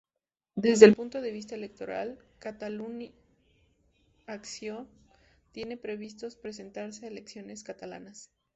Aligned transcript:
Desde 0.55 0.87
el 0.87 0.95
punto 0.95 1.21
de 1.21 1.29
vista 1.29 1.53
electoral, 1.53 2.17
"Catalunya 2.39 3.11
Acció" 4.25 4.87
tiene 5.51 5.77
previsto 5.77 6.27
presentarse 6.41 7.05
a 7.05 7.09
elecciones 7.09 7.63
catalanas. 7.63 8.31